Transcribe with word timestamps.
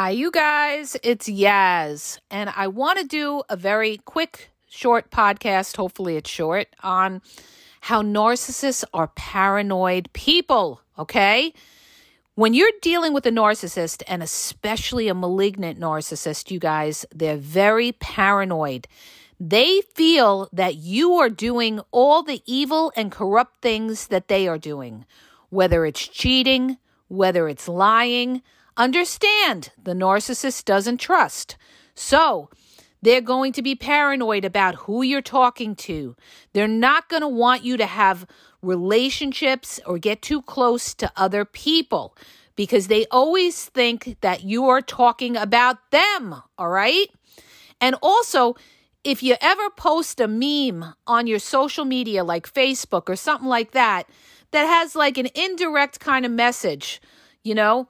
Hi, 0.00 0.10
you 0.10 0.30
guys. 0.30 0.96
It's 1.02 1.28
Yaz, 1.28 2.20
and 2.30 2.52
I 2.54 2.68
want 2.68 3.00
to 3.00 3.04
do 3.04 3.42
a 3.48 3.56
very 3.56 3.96
quick, 4.04 4.48
short 4.68 5.10
podcast. 5.10 5.76
Hopefully, 5.76 6.14
it's 6.14 6.30
short 6.30 6.68
on 6.84 7.20
how 7.80 8.02
narcissists 8.02 8.84
are 8.94 9.08
paranoid 9.08 10.08
people. 10.12 10.82
Okay. 11.00 11.52
When 12.36 12.54
you're 12.54 12.70
dealing 12.80 13.12
with 13.12 13.26
a 13.26 13.32
narcissist, 13.32 14.04
and 14.06 14.22
especially 14.22 15.08
a 15.08 15.14
malignant 15.14 15.80
narcissist, 15.80 16.52
you 16.52 16.60
guys, 16.60 17.04
they're 17.12 17.36
very 17.36 17.90
paranoid. 17.90 18.86
They 19.40 19.80
feel 19.80 20.48
that 20.52 20.76
you 20.76 21.14
are 21.14 21.28
doing 21.28 21.80
all 21.90 22.22
the 22.22 22.40
evil 22.46 22.92
and 22.94 23.10
corrupt 23.10 23.62
things 23.62 24.06
that 24.06 24.28
they 24.28 24.46
are 24.46 24.58
doing, 24.58 25.06
whether 25.50 25.84
it's 25.84 26.06
cheating, 26.06 26.78
whether 27.08 27.48
it's 27.48 27.66
lying. 27.66 28.42
Understand 28.78 29.72
the 29.82 29.92
narcissist 29.92 30.64
doesn't 30.64 30.98
trust. 30.98 31.56
So, 31.94 32.48
they're 33.02 33.20
going 33.20 33.52
to 33.52 33.62
be 33.62 33.74
paranoid 33.74 34.44
about 34.44 34.76
who 34.76 35.02
you're 35.02 35.20
talking 35.20 35.76
to. 35.76 36.16
They're 36.52 36.68
not 36.68 37.08
going 37.08 37.22
to 37.22 37.28
want 37.28 37.64
you 37.64 37.76
to 37.76 37.86
have 37.86 38.26
relationships 38.62 39.80
or 39.84 39.98
get 39.98 40.22
too 40.22 40.42
close 40.42 40.94
to 40.94 41.12
other 41.16 41.44
people 41.44 42.16
because 42.56 42.88
they 42.88 43.06
always 43.10 43.64
think 43.66 44.16
that 44.20 44.42
you 44.42 44.68
are 44.68 44.80
talking 44.80 45.36
about 45.36 45.90
them. 45.90 46.42
All 46.56 46.68
right. 46.68 47.08
And 47.80 47.94
also, 48.02 48.56
if 49.04 49.22
you 49.22 49.36
ever 49.40 49.70
post 49.70 50.20
a 50.20 50.26
meme 50.26 50.94
on 51.06 51.26
your 51.26 51.38
social 51.38 51.84
media 51.84 52.24
like 52.24 52.52
Facebook 52.52 53.08
or 53.08 53.16
something 53.16 53.48
like 53.48 53.72
that, 53.72 54.08
that 54.50 54.66
has 54.66 54.96
like 54.96 55.18
an 55.18 55.28
indirect 55.34 56.00
kind 56.00 56.26
of 56.26 56.32
message, 56.32 57.00
you 57.44 57.54
know, 57.54 57.88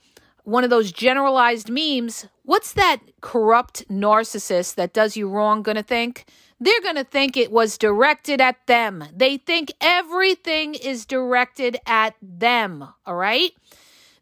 one 0.48 0.64
of 0.64 0.70
those 0.70 0.90
generalized 0.90 1.68
memes, 1.68 2.26
what's 2.42 2.72
that 2.72 3.00
corrupt 3.20 3.86
narcissist 3.90 4.76
that 4.76 4.94
does 4.94 5.14
you 5.14 5.28
wrong 5.28 5.62
going 5.62 5.76
to 5.76 5.82
think? 5.82 6.24
They're 6.58 6.80
going 6.80 6.96
to 6.96 7.04
think 7.04 7.36
it 7.36 7.52
was 7.52 7.76
directed 7.76 8.40
at 8.40 8.66
them. 8.66 9.04
They 9.14 9.36
think 9.36 9.74
everything 9.78 10.74
is 10.74 11.04
directed 11.04 11.76
at 11.86 12.14
them, 12.22 12.88
all 13.04 13.14
right? 13.14 13.52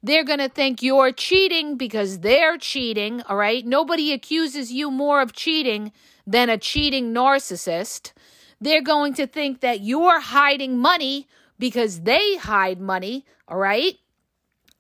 They're 0.03 0.25
going 0.25 0.41
to 0.41 0.49
think 0.49 0.83
you're 0.83 1.13
cheating 1.13 1.77
because 1.77 2.19
they're 2.19 2.59
cheating, 2.59 3.23
all 3.29 3.37
right? 3.37 3.65
Nobody 3.65 4.13
accuses 4.13 4.73
you 4.73 4.91
more 4.91 5.21
of 5.21 5.33
cheating 5.33 5.93
than 6.27 6.51
a 6.51 6.59
cheating 6.59 7.15
narcissist. 7.15 8.13
They're 8.61 8.83
going 8.83 9.15
to 9.15 9.29
think 9.29 9.61
that 9.61 9.81
you're 9.81 10.19
hiding 10.19 10.77
money 10.77 11.29
because 11.57 12.01
they 12.01 12.35
hide 12.37 12.81
money, 12.81 13.25
all 13.47 13.59
right? 13.59 13.97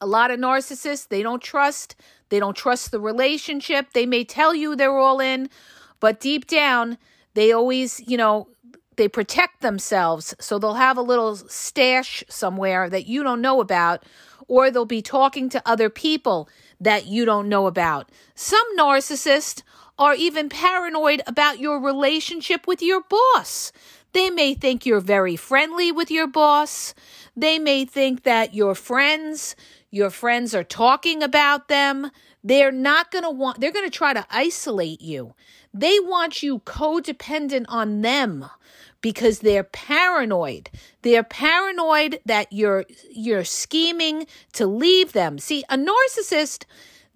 A 0.00 0.06
lot 0.06 0.30
of 0.30 0.38
narcissists, 0.38 1.08
they 1.08 1.22
don't 1.22 1.42
trust, 1.42 1.96
they 2.28 2.38
don't 2.38 2.56
trust 2.56 2.90
the 2.90 3.00
relationship. 3.00 3.92
They 3.92 4.06
may 4.06 4.24
tell 4.24 4.54
you 4.54 4.76
they're 4.76 4.96
all 4.96 5.20
in, 5.20 5.48
but 6.00 6.20
deep 6.20 6.46
down, 6.46 6.98
they 7.34 7.52
always, 7.52 8.00
you 8.06 8.16
know, 8.16 8.48
they 8.96 9.08
protect 9.08 9.60
themselves. 9.60 10.34
So 10.40 10.58
they'll 10.58 10.74
have 10.74 10.98
a 10.98 11.02
little 11.02 11.36
stash 11.36 12.24
somewhere 12.28 12.90
that 12.90 13.06
you 13.06 13.22
don't 13.22 13.40
know 13.40 13.60
about, 13.60 14.04
or 14.48 14.70
they'll 14.70 14.84
be 14.84 15.02
talking 15.02 15.48
to 15.50 15.62
other 15.66 15.90
people 15.90 16.48
that 16.80 17.06
you 17.06 17.24
don't 17.24 17.48
know 17.48 17.66
about. 17.66 18.10
Some 18.34 18.66
narcissists 18.78 19.62
are 19.98 20.14
even 20.14 20.48
paranoid 20.48 21.22
about 21.26 21.58
your 21.58 21.80
relationship 21.80 22.66
with 22.66 22.82
your 22.82 23.02
boss. 23.02 23.72
They 24.12 24.30
may 24.30 24.54
think 24.54 24.86
you're 24.86 25.00
very 25.00 25.36
friendly 25.36 25.92
with 25.92 26.10
your 26.10 26.26
boss. 26.26 26.94
They 27.36 27.58
may 27.58 27.84
think 27.84 28.22
that 28.22 28.54
your 28.54 28.74
friends 28.74 29.56
your 29.96 30.10
friends 30.10 30.54
are 30.54 30.62
talking 30.62 31.22
about 31.22 31.68
them. 31.68 32.10
They're 32.44 32.70
not 32.70 33.10
going 33.10 33.24
to 33.24 33.30
want, 33.30 33.60
they're 33.60 33.72
going 33.72 33.90
to 33.90 33.98
try 33.98 34.12
to 34.12 34.26
isolate 34.30 35.00
you. 35.00 35.34
They 35.72 35.98
want 35.98 36.42
you 36.42 36.60
codependent 36.60 37.64
on 37.68 38.02
them 38.02 38.44
because 39.00 39.40
they're 39.40 39.64
paranoid. 39.64 40.70
They're 41.02 41.24
paranoid 41.24 42.20
that 42.26 42.52
you're 42.52 42.84
you're 43.10 43.44
scheming 43.44 44.26
to 44.52 44.66
leave 44.66 45.12
them. 45.12 45.38
See, 45.38 45.64
a 45.70 45.78
narcissist 45.78 46.64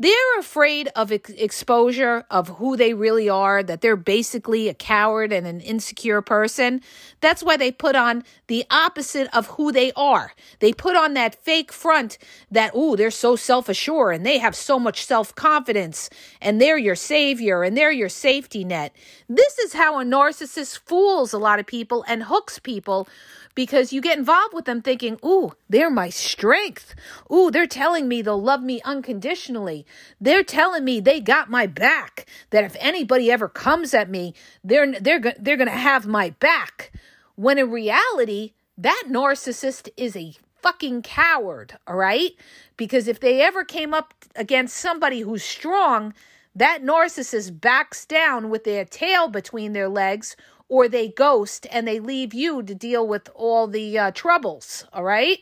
they're 0.00 0.38
afraid 0.38 0.88
of 0.96 1.12
ex- 1.12 1.28
exposure 1.28 2.24
of 2.30 2.48
who 2.48 2.74
they 2.74 2.94
really 2.94 3.28
are, 3.28 3.62
that 3.62 3.82
they're 3.82 3.96
basically 3.96 4.66
a 4.66 4.72
coward 4.72 5.30
and 5.30 5.46
an 5.46 5.60
insecure 5.60 6.22
person. 6.22 6.80
That's 7.20 7.42
why 7.42 7.58
they 7.58 7.70
put 7.70 7.94
on 7.94 8.24
the 8.46 8.64
opposite 8.70 9.28
of 9.36 9.46
who 9.48 9.72
they 9.72 9.92
are. 9.92 10.32
They 10.60 10.72
put 10.72 10.96
on 10.96 11.12
that 11.14 11.34
fake 11.34 11.70
front 11.70 12.16
that, 12.50 12.74
ooh, 12.74 12.96
they're 12.96 13.10
so 13.10 13.36
self 13.36 13.68
assured 13.68 14.14
and 14.14 14.24
they 14.24 14.38
have 14.38 14.56
so 14.56 14.78
much 14.78 15.04
self 15.04 15.34
confidence 15.34 16.08
and 16.40 16.62
they're 16.62 16.78
your 16.78 16.96
savior 16.96 17.62
and 17.62 17.76
they're 17.76 17.92
your 17.92 18.08
safety 18.08 18.64
net. 18.64 18.96
This 19.28 19.58
is 19.58 19.74
how 19.74 20.00
a 20.00 20.04
narcissist 20.04 20.78
fools 20.86 21.34
a 21.34 21.38
lot 21.38 21.60
of 21.60 21.66
people 21.66 22.06
and 22.08 22.22
hooks 22.22 22.58
people 22.58 23.06
because 23.54 23.92
you 23.92 24.00
get 24.00 24.18
involved 24.18 24.54
with 24.54 24.64
them 24.64 24.80
thinking, 24.80 25.18
ooh, 25.24 25.52
they're 25.68 25.90
my 25.90 26.08
strength. 26.08 26.94
Ooh, 27.32 27.50
they're 27.50 27.66
telling 27.66 28.08
me 28.08 28.22
they'll 28.22 28.40
love 28.40 28.62
me 28.62 28.80
unconditionally. 28.84 29.84
They're 30.20 30.42
telling 30.44 30.84
me 30.84 31.00
they 31.00 31.20
got 31.20 31.50
my 31.50 31.66
back, 31.66 32.26
that 32.50 32.64
if 32.64 32.76
anybody 32.78 33.30
ever 33.30 33.48
comes 33.48 33.94
at 33.94 34.10
me, 34.10 34.34
they're, 34.62 35.00
they're, 35.00 35.20
they're 35.38 35.56
going 35.56 35.68
to 35.68 35.70
have 35.70 36.06
my 36.06 36.30
back. 36.30 36.92
When 37.36 37.58
in 37.58 37.70
reality, 37.70 38.52
that 38.76 39.04
narcissist 39.08 39.88
is 39.96 40.16
a 40.16 40.34
fucking 40.62 41.02
coward, 41.02 41.78
all 41.86 41.96
right? 41.96 42.32
Because 42.76 43.08
if 43.08 43.20
they 43.20 43.40
ever 43.40 43.64
came 43.64 43.94
up 43.94 44.14
against 44.36 44.76
somebody 44.76 45.20
who's 45.20 45.42
strong, 45.42 46.14
that 46.54 46.82
narcissist 46.82 47.60
backs 47.60 48.04
down 48.04 48.50
with 48.50 48.64
their 48.64 48.84
tail 48.84 49.28
between 49.28 49.72
their 49.72 49.88
legs 49.88 50.36
or 50.68 50.88
they 50.88 51.08
ghost 51.08 51.66
and 51.70 51.86
they 51.86 52.00
leave 52.00 52.32
you 52.32 52.62
to 52.62 52.74
deal 52.74 53.06
with 53.06 53.28
all 53.34 53.66
the 53.66 53.98
uh, 53.98 54.10
troubles, 54.12 54.86
all 54.92 55.04
right? 55.04 55.38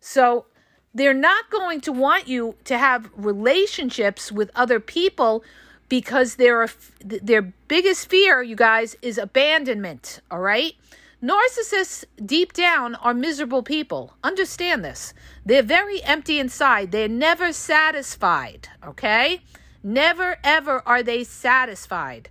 So 0.00 0.46
they're 0.94 1.14
not 1.14 1.50
going 1.50 1.80
to 1.82 1.92
want 1.92 2.28
you 2.28 2.56
to 2.64 2.78
have 2.78 3.10
relationships 3.16 4.30
with 4.30 4.50
other 4.54 4.80
people 4.80 5.42
because 5.88 6.36
their 6.36 6.68
their 7.00 7.42
biggest 7.42 8.08
fear, 8.08 8.42
you 8.42 8.56
guys, 8.56 8.96
is 9.02 9.18
abandonment, 9.18 10.20
all 10.30 10.40
right? 10.40 10.74
Narcissists 11.22 12.04
deep 12.24 12.52
down 12.52 12.96
are 12.96 13.14
miserable 13.14 13.62
people. 13.62 14.14
Understand 14.24 14.84
this. 14.84 15.14
They're 15.46 15.62
very 15.62 16.02
empty 16.02 16.40
inside. 16.40 16.90
They're 16.90 17.08
never 17.08 17.52
satisfied, 17.52 18.68
okay? 18.84 19.42
Never 19.84 20.38
ever 20.42 20.82
are 20.86 21.02
they 21.02 21.24
satisfied. 21.24 22.28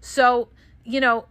So, 0.00 0.48
you 0.84 1.00
know, 1.00 1.26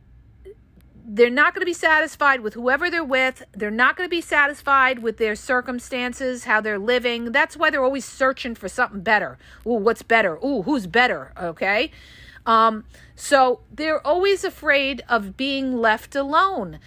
they're 1.05 1.29
not 1.29 1.53
going 1.53 1.61
to 1.61 1.65
be 1.65 1.73
satisfied 1.73 2.41
with 2.41 2.53
whoever 2.53 2.89
they're 2.89 3.03
with. 3.03 3.43
They're 3.53 3.71
not 3.71 3.97
going 3.97 4.07
to 4.07 4.11
be 4.11 4.21
satisfied 4.21 4.99
with 4.99 5.17
their 5.17 5.35
circumstances, 5.35 6.45
how 6.45 6.61
they're 6.61 6.79
living. 6.79 7.31
That's 7.31 7.57
why 7.57 7.69
they're 7.69 7.83
always 7.83 8.05
searching 8.05 8.55
for 8.55 8.69
something 8.69 9.01
better. 9.01 9.37
Ooh, 9.65 9.71
what's 9.71 10.01
better? 10.01 10.37
Ooh, 10.43 10.63
who's 10.63 10.87
better? 10.87 11.33
Okay. 11.39 11.91
Um, 12.45 12.85
so 13.15 13.61
they're 13.71 14.05
always 14.05 14.43
afraid 14.43 15.03
of 15.07 15.37
being 15.37 15.77
left 15.77 16.15
alone 16.15 16.79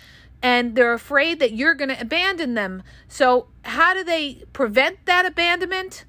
and 0.43 0.77
they're 0.77 0.93
afraid 0.93 1.39
that 1.39 1.55
you're 1.55 1.75
going 1.75 1.89
to 1.89 2.01
abandon 2.01 2.53
them. 2.55 2.83
So, 3.09 3.47
how 3.63 3.95
do 3.95 4.05
they 4.05 4.45
prevent 4.53 5.07
that 5.07 5.25
abandonment? 5.25 6.05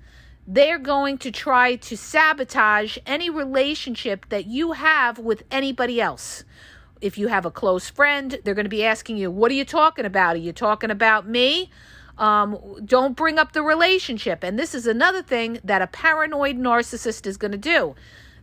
They're 0.45 0.77
going 0.77 1.17
to 1.19 1.31
try 1.31 1.75
to 1.77 1.95
sabotage 1.95 2.97
any 3.05 3.29
relationship 3.29 4.27
that 4.29 4.45
you 4.45 4.73
have 4.73 5.17
with 5.17 5.43
anybody 5.49 6.01
else 6.01 6.43
if 7.01 7.17
you 7.17 7.27
have 7.27 7.45
a 7.45 7.51
close 7.51 7.89
friend, 7.89 8.39
they're 8.43 8.53
going 8.53 8.65
to 8.65 8.69
be 8.69 8.85
asking 8.85 9.17
you, 9.17 9.29
What 9.31 9.51
are 9.51 9.55
you 9.55 9.65
talking 9.65 10.05
about? 10.05 10.35
Are 10.35 10.39
you 10.39 10.53
talking 10.53 10.91
about 10.91 11.27
me? 11.27 11.69
Um, 12.17 12.57
don't 12.85 13.15
bring 13.15 13.37
up 13.37 13.51
the 13.51 13.61
relationship. 13.61 14.43
And 14.43 14.57
this 14.57 14.73
is 14.73 14.87
another 14.87 15.21
thing 15.21 15.59
that 15.63 15.81
a 15.81 15.87
paranoid 15.87 16.57
narcissist 16.57 17.27
is 17.27 17.37
going 17.37 17.51
to 17.51 17.57
do. 17.57 17.95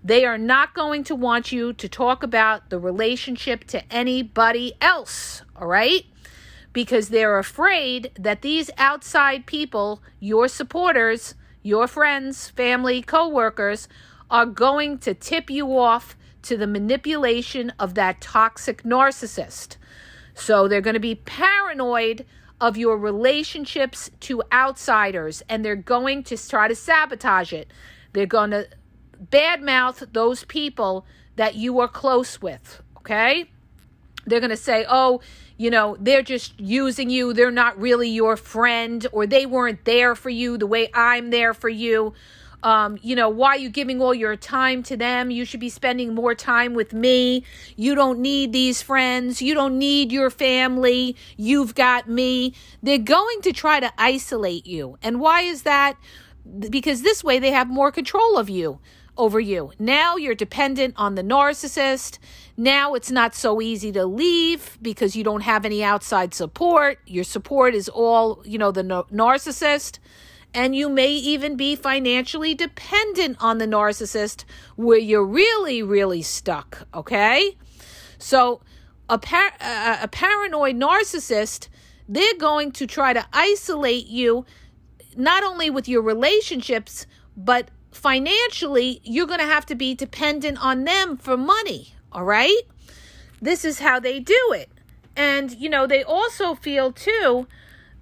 They 0.04 0.24
are 0.24 0.38
not 0.38 0.74
going 0.74 1.04
to 1.04 1.14
want 1.14 1.52
you 1.52 1.72
to 1.72 1.88
talk 1.88 2.22
about 2.22 2.70
the 2.70 2.78
relationship 2.78 3.64
to 3.68 3.92
anybody 3.92 4.74
else, 4.80 5.42
all 5.56 5.68
right? 5.68 6.04
Because 6.72 7.08
they're 7.08 7.38
afraid 7.38 8.10
that 8.18 8.42
these 8.42 8.70
outside 8.78 9.46
people, 9.46 10.02
your 10.18 10.48
supporters, 10.48 11.34
your 11.62 11.86
friends, 11.86 12.48
family, 12.48 13.00
coworkers, 13.00 13.88
are 14.32 14.46
going 14.46 14.98
to 14.98 15.14
tip 15.14 15.50
you 15.50 15.78
off 15.78 16.16
to 16.42 16.56
the 16.56 16.66
manipulation 16.66 17.70
of 17.78 17.94
that 17.94 18.20
toxic 18.20 18.82
narcissist. 18.82 19.76
So 20.34 20.66
they're 20.66 20.80
going 20.80 20.94
to 20.94 21.00
be 21.00 21.14
paranoid 21.14 22.24
of 22.58 22.76
your 22.76 22.96
relationships 22.96 24.10
to 24.20 24.42
outsiders 24.50 25.42
and 25.48 25.64
they're 25.64 25.76
going 25.76 26.22
to 26.24 26.48
try 26.48 26.66
to 26.66 26.74
sabotage 26.74 27.52
it. 27.52 27.70
They're 28.14 28.26
going 28.26 28.50
to 28.52 28.68
badmouth 29.30 30.12
those 30.12 30.44
people 30.44 31.04
that 31.36 31.54
you 31.54 31.78
are 31.80 31.88
close 31.88 32.40
with, 32.40 32.82
okay? 32.98 33.50
They're 34.26 34.40
going 34.40 34.50
to 34.50 34.56
say, 34.56 34.86
oh, 34.88 35.20
you 35.56 35.70
know, 35.70 35.96
they're 36.00 36.22
just 36.22 36.58
using 36.58 37.10
you. 37.10 37.32
They're 37.32 37.50
not 37.50 37.78
really 37.78 38.08
your 38.08 38.36
friend, 38.36 39.06
or 39.12 39.26
they 39.26 39.46
weren't 39.46 39.84
there 39.84 40.14
for 40.14 40.30
you 40.30 40.56
the 40.56 40.66
way 40.66 40.90
I'm 40.94 41.30
there 41.30 41.54
for 41.54 41.68
you. 41.68 42.14
Um, 42.62 42.98
you 43.02 43.16
know, 43.16 43.28
why 43.28 43.50
are 43.50 43.58
you 43.58 43.70
giving 43.70 44.00
all 44.00 44.14
your 44.14 44.36
time 44.36 44.82
to 44.84 44.96
them? 44.96 45.30
You 45.30 45.44
should 45.44 45.60
be 45.60 45.68
spending 45.68 46.14
more 46.14 46.34
time 46.34 46.74
with 46.74 46.92
me. 46.92 47.44
You 47.76 47.94
don't 47.94 48.20
need 48.20 48.52
these 48.52 48.82
friends. 48.82 49.42
You 49.42 49.54
don't 49.54 49.78
need 49.78 50.12
your 50.12 50.30
family. 50.30 51.16
You've 51.36 51.74
got 51.74 52.08
me. 52.08 52.54
They're 52.82 52.98
going 52.98 53.40
to 53.42 53.52
try 53.52 53.80
to 53.80 53.92
isolate 53.98 54.66
you. 54.66 54.96
And 55.02 55.20
why 55.20 55.42
is 55.42 55.62
that? 55.62 55.96
Because 56.70 57.02
this 57.02 57.24
way 57.24 57.38
they 57.38 57.50
have 57.50 57.68
more 57.68 57.90
control 57.90 58.38
of 58.38 58.48
you 58.48 58.78
over 59.16 59.38
you. 59.40 59.72
Now 59.78 60.16
you're 60.16 60.34
dependent 60.34 60.94
on 60.96 61.14
the 61.14 61.22
narcissist. 61.22 62.18
Now 62.56 62.94
it's 62.94 63.10
not 63.10 63.34
so 63.34 63.60
easy 63.60 63.92
to 63.92 64.06
leave 64.06 64.78
because 64.80 65.14
you 65.14 65.24
don't 65.24 65.42
have 65.42 65.64
any 65.64 65.84
outside 65.84 66.32
support. 66.34 66.98
Your 67.06 67.24
support 67.24 67.74
is 67.74 67.88
all, 67.88 68.42
you 68.44 68.58
know, 68.58 68.70
the 68.70 68.82
narcissist. 68.82 69.98
And 70.54 70.76
you 70.76 70.88
may 70.88 71.10
even 71.10 71.56
be 71.56 71.74
financially 71.76 72.54
dependent 72.54 73.38
on 73.40 73.58
the 73.58 73.66
narcissist 73.66 74.44
where 74.76 74.98
you're 74.98 75.24
really, 75.24 75.82
really 75.82 76.22
stuck. 76.22 76.86
Okay. 76.92 77.56
So 78.18 78.60
a, 79.08 79.18
par- 79.18 79.54
uh, 79.60 79.98
a 80.02 80.08
paranoid 80.08 80.76
narcissist, 80.76 81.68
they're 82.08 82.38
going 82.38 82.72
to 82.72 82.86
try 82.86 83.12
to 83.12 83.26
isolate 83.32 84.06
you 84.06 84.44
not 85.16 85.42
only 85.42 85.70
with 85.70 85.88
your 85.88 86.02
relationships, 86.02 87.06
but 87.36 87.70
financially, 87.90 89.00
you're 89.04 89.26
going 89.26 89.40
to 89.40 89.46
have 89.46 89.66
to 89.66 89.74
be 89.74 89.94
dependent 89.94 90.62
on 90.62 90.84
them 90.84 91.16
for 91.16 91.36
money. 91.36 91.94
All 92.10 92.24
right. 92.24 92.62
This 93.40 93.64
is 93.64 93.80
how 93.80 94.00
they 94.00 94.20
do 94.20 94.52
it. 94.52 94.70
And, 95.16 95.52
you 95.52 95.68
know, 95.68 95.86
they 95.86 96.02
also 96.02 96.54
feel 96.54 96.92
too 96.92 97.46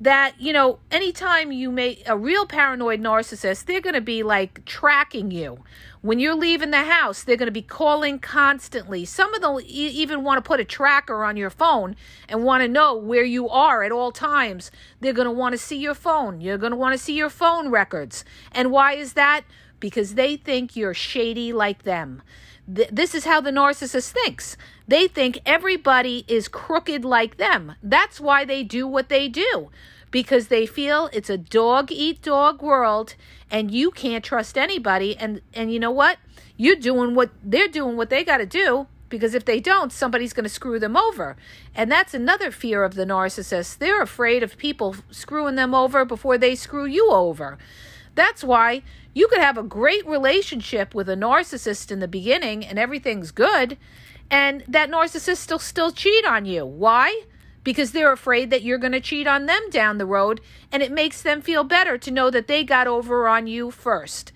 that, 0.00 0.34
you 0.40 0.52
know, 0.52 0.78
anytime 0.90 1.52
you 1.52 1.70
make 1.70 2.02
a 2.06 2.16
real 2.16 2.46
paranoid 2.46 3.00
narcissist, 3.00 3.66
they're 3.66 3.82
going 3.82 3.94
to 3.94 4.00
be 4.00 4.22
like 4.22 4.64
tracking 4.64 5.30
you. 5.30 5.62
When 6.00 6.18
you're 6.18 6.34
leaving 6.34 6.70
the 6.70 6.84
house, 6.84 7.22
they're 7.22 7.36
going 7.36 7.48
to 7.48 7.52
be 7.52 7.60
calling 7.60 8.18
constantly. 8.18 9.04
Some 9.04 9.34
of 9.34 9.42
them 9.42 9.58
even 9.66 10.24
want 10.24 10.42
to 10.42 10.48
put 10.48 10.58
a 10.58 10.64
tracker 10.64 11.22
on 11.22 11.36
your 11.36 11.50
phone 11.50 11.96
and 12.26 12.42
want 12.42 12.62
to 12.62 12.68
know 12.68 12.94
where 12.94 13.24
you 13.24 13.50
are 13.50 13.82
at 13.82 13.92
all 13.92 14.10
times. 14.10 14.70
They're 15.00 15.12
going 15.12 15.26
to 15.26 15.32
want 15.32 15.52
to 15.52 15.58
see 15.58 15.76
your 15.76 15.94
phone. 15.94 16.40
You're 16.40 16.56
going 16.56 16.72
to 16.72 16.76
want 16.76 16.94
to 16.94 17.04
see 17.04 17.14
your 17.14 17.28
phone 17.28 17.68
records. 17.68 18.24
And 18.52 18.70
why 18.70 18.94
is 18.94 19.12
that? 19.12 19.42
Because 19.78 20.14
they 20.14 20.36
think 20.36 20.74
you're 20.74 20.94
shady 20.94 21.52
like 21.52 21.82
them. 21.82 22.22
This 22.66 23.14
is 23.14 23.24
how 23.24 23.40
the 23.40 23.50
narcissist 23.50 24.10
thinks. 24.12 24.56
They 24.86 25.08
think 25.08 25.40
everybody 25.44 26.24
is 26.28 26.48
crooked 26.48 27.04
like 27.04 27.36
them. 27.36 27.74
That's 27.82 28.20
why 28.20 28.44
they 28.44 28.62
do 28.62 28.86
what 28.86 29.08
they 29.08 29.28
do 29.28 29.70
because 30.10 30.48
they 30.48 30.66
feel 30.66 31.08
it's 31.12 31.30
a 31.30 31.38
dog 31.38 31.92
eat 31.92 32.22
dog 32.22 32.62
world 32.62 33.14
and 33.50 33.70
you 33.70 33.90
can't 33.90 34.24
trust 34.24 34.58
anybody 34.58 35.16
and 35.16 35.40
and 35.54 35.72
you 35.72 35.78
know 35.78 35.90
what? 35.90 36.18
You're 36.56 36.76
doing 36.76 37.14
what 37.14 37.30
they're 37.42 37.68
doing 37.68 37.96
what 37.96 38.10
they 38.10 38.24
got 38.24 38.38
to 38.38 38.46
do 38.46 38.86
because 39.08 39.34
if 39.34 39.44
they 39.44 39.60
don't, 39.60 39.92
somebody's 39.92 40.32
going 40.32 40.44
to 40.44 40.50
screw 40.50 40.78
them 40.78 40.96
over. 40.96 41.36
And 41.74 41.90
that's 41.90 42.14
another 42.14 42.50
fear 42.50 42.84
of 42.84 42.94
the 42.94 43.04
narcissist. 43.04 43.78
They're 43.78 44.00
afraid 44.00 44.42
of 44.42 44.56
people 44.56 44.96
screwing 45.10 45.56
them 45.56 45.74
over 45.74 46.04
before 46.04 46.38
they 46.38 46.54
screw 46.54 46.86
you 46.86 47.10
over. 47.10 47.58
That's 48.14 48.44
why 48.44 48.82
you 49.14 49.28
could 49.28 49.40
have 49.40 49.58
a 49.58 49.62
great 49.62 50.06
relationship 50.06 50.94
with 50.94 51.08
a 51.08 51.16
narcissist 51.16 51.90
in 51.90 52.00
the 52.00 52.08
beginning 52.08 52.64
and 52.64 52.78
everything's 52.78 53.30
good 53.30 53.76
and 54.30 54.62
that 54.68 54.90
narcissist 54.90 55.50
will 55.50 55.58
still 55.58 55.90
cheat 55.90 56.24
on 56.24 56.44
you. 56.44 56.64
Why? 56.64 57.24
Because 57.64 57.92
they're 57.92 58.12
afraid 58.12 58.50
that 58.50 58.62
you're 58.62 58.78
going 58.78 58.92
to 58.92 59.00
cheat 59.00 59.26
on 59.26 59.46
them 59.46 59.68
down 59.70 59.98
the 59.98 60.06
road, 60.06 60.40
and 60.72 60.82
it 60.82 60.92
makes 60.92 61.20
them 61.20 61.42
feel 61.42 61.64
better 61.64 61.98
to 61.98 62.10
know 62.10 62.30
that 62.30 62.46
they 62.46 62.64
got 62.64 62.86
over 62.86 63.28
on 63.28 63.46
you 63.46 63.70
first. 63.70 64.32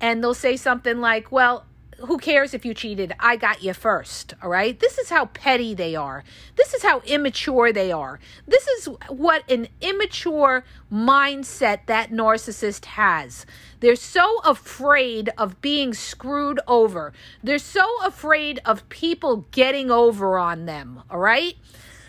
And 0.00 0.22
they'll 0.22 0.34
say 0.34 0.56
something 0.56 1.00
like, 1.00 1.32
Well, 1.32 1.64
who 2.00 2.18
cares 2.18 2.54
if 2.54 2.64
you 2.64 2.74
cheated? 2.74 3.12
I 3.18 3.36
got 3.36 3.62
you 3.62 3.74
first. 3.74 4.34
All 4.42 4.48
right. 4.48 4.78
This 4.78 4.98
is 4.98 5.10
how 5.10 5.26
petty 5.26 5.74
they 5.74 5.96
are. 5.96 6.24
This 6.56 6.74
is 6.74 6.82
how 6.82 7.00
immature 7.00 7.72
they 7.72 7.90
are. 7.90 8.20
This 8.46 8.66
is 8.68 8.88
what 9.08 9.48
an 9.50 9.68
immature 9.80 10.64
mindset 10.92 11.86
that 11.86 12.10
narcissist 12.10 12.84
has. 12.84 13.46
They're 13.80 13.96
so 13.96 14.38
afraid 14.44 15.30
of 15.36 15.60
being 15.60 15.94
screwed 15.94 16.60
over. 16.66 17.12
They're 17.42 17.58
so 17.58 17.86
afraid 18.04 18.60
of 18.64 18.88
people 18.88 19.46
getting 19.50 19.90
over 19.90 20.38
on 20.38 20.66
them. 20.66 21.02
All 21.10 21.18
right. 21.18 21.56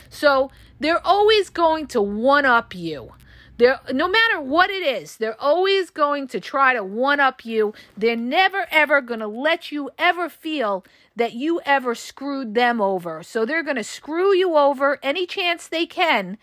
So 0.10 0.52
they're 0.80 1.06
always 1.06 1.50
going 1.50 1.88
to 1.88 2.02
one 2.02 2.46
up 2.46 2.76
you. 2.76 3.14
They're, 3.60 3.82
no 3.92 4.08
matter 4.08 4.40
what 4.40 4.70
it 4.70 4.84
is, 4.84 5.18
they're 5.18 5.40
always 5.40 5.90
going 5.90 6.30
to 6.30 6.40
try 6.40 6.74
to 6.74 6.82
one 6.82 7.20
up 7.20 7.44
you. 7.44 7.74
They're 7.98 8.16
never 8.16 8.66
ever 8.72 9.02
going 9.02 9.20
to 9.20 9.28
let 9.28 9.70
you 9.70 9.90
ever 9.98 10.30
feel 10.30 10.86
that 11.18 11.34
you 11.34 11.60
ever 11.66 11.94
screwed 11.94 12.56
them 12.56 12.80
over. 12.80 13.22
So 13.22 13.46
they're 13.46 13.64
going 13.64 13.76
to 13.76 13.84
screw 13.84 14.34
you 14.34 14.56
over 14.56 14.98
any 15.04 15.26
chance 15.26 15.68
they 15.68 15.86
can 15.86 16.38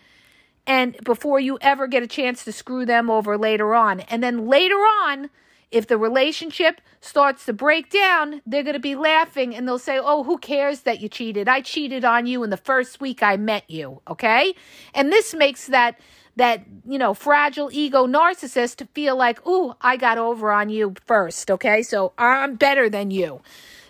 and 0.67 0.95
before 1.03 1.39
you 1.39 1.57
ever 1.59 1.87
get 1.87 2.03
a 2.03 2.07
chance 2.07 2.43
to 2.43 2.51
screw 2.51 2.85
them 2.85 3.09
over 3.09 3.35
later 3.35 3.73
on. 3.73 4.01
And 4.01 4.21
then 4.21 4.45
later 4.45 4.75
on, 4.75 5.31
if 5.71 5.87
the 5.87 5.97
relationship 5.97 6.81
starts 7.01 7.45
to 7.45 7.53
break 7.53 7.89
down, 7.89 8.43
they're 8.45 8.61
going 8.61 8.73
to 8.75 8.79
be 8.79 8.95
laughing 8.95 9.55
and 9.55 9.67
they'll 9.67 9.79
say, 9.79 9.99
Oh, 9.99 10.23
who 10.23 10.37
cares 10.37 10.81
that 10.81 11.01
you 11.01 11.09
cheated? 11.09 11.49
I 11.49 11.61
cheated 11.61 12.05
on 12.05 12.27
you 12.27 12.43
in 12.43 12.51
the 12.51 12.57
first 12.57 13.01
week 13.01 13.23
I 13.23 13.37
met 13.37 13.67
you. 13.67 14.03
Okay. 14.07 14.53
And 14.93 15.11
this 15.11 15.33
makes 15.33 15.65
that 15.65 15.99
that 16.37 16.63
you 16.87 16.97
know 16.97 17.13
fragile 17.13 17.69
ego 17.73 18.07
narcissist 18.07 18.77
to 18.77 18.85
feel 18.93 19.17
like 19.17 19.45
ooh 19.45 19.73
i 19.81 19.97
got 19.97 20.17
over 20.17 20.51
on 20.51 20.69
you 20.69 20.93
first 21.05 21.51
okay? 21.51 21.83
So 21.83 22.13
i'm 22.17 22.55
better 22.55 22.89
than 22.89 23.11
you. 23.11 23.41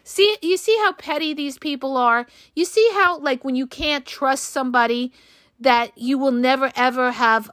See 0.03 0.38
you 0.41 0.57
see 0.57 0.75
how 0.77 0.94
petty 0.94 1.33
these 1.33 1.57
people 1.57 1.97
are? 1.97 2.25
You 2.55 2.65
see 2.65 2.89
how 2.94 3.19
like 3.19 3.44
when 3.44 3.55
you 3.55 3.67
can't 3.67 4.05
trust 4.05 4.45
somebody 4.45 5.11
that 5.59 5.95
you 5.97 6.17
will 6.17 6.31
never 6.31 6.71
ever 6.75 7.11
have 7.11 7.51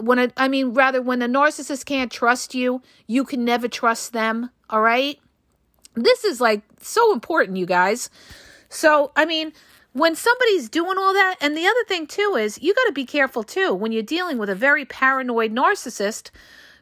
when 0.00 0.18
a, 0.18 0.30
I 0.36 0.48
mean 0.48 0.72
rather 0.72 1.02
when 1.02 1.20
a 1.22 1.28
narcissist 1.28 1.84
can't 1.84 2.12
trust 2.12 2.54
you 2.54 2.80
you 3.06 3.24
can 3.24 3.44
never 3.44 3.68
trust 3.68 4.12
them 4.12 4.50
all 4.70 4.80
right? 4.80 5.18
This 5.94 6.24
is 6.24 6.40
like 6.40 6.62
so 6.80 7.12
important 7.12 7.56
you 7.56 7.66
guys. 7.66 8.08
So 8.68 9.10
i 9.16 9.24
mean 9.24 9.52
when 9.92 10.14
somebody's 10.14 10.68
doing 10.68 10.98
all 10.98 11.12
that, 11.12 11.36
and 11.40 11.56
the 11.56 11.66
other 11.66 11.84
thing 11.86 12.06
too 12.06 12.36
is 12.38 12.62
you 12.62 12.74
got 12.74 12.84
to 12.84 12.92
be 12.92 13.06
careful 13.06 13.42
too 13.42 13.74
when 13.74 13.92
you're 13.92 14.02
dealing 14.02 14.38
with 14.38 14.50
a 14.50 14.54
very 14.54 14.84
paranoid 14.84 15.52
narcissist 15.52 16.30